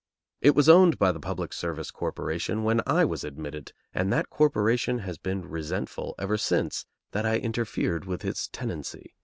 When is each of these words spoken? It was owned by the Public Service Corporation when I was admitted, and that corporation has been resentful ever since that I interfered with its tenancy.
It 0.41 0.55
was 0.55 0.67
owned 0.67 0.97
by 0.97 1.11
the 1.11 1.19
Public 1.19 1.53
Service 1.53 1.91
Corporation 1.91 2.63
when 2.63 2.81
I 2.87 3.05
was 3.05 3.23
admitted, 3.23 3.71
and 3.93 4.11
that 4.11 4.31
corporation 4.31 4.97
has 4.97 5.19
been 5.19 5.47
resentful 5.47 6.15
ever 6.17 6.39
since 6.39 6.87
that 7.11 7.27
I 7.27 7.37
interfered 7.37 8.05
with 8.05 8.25
its 8.25 8.47
tenancy. 8.47 9.13